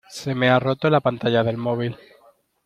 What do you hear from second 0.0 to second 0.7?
Se me ha